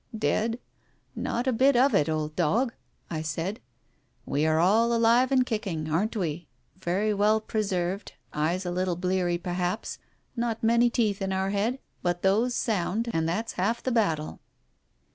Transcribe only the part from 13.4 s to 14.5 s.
half the battle."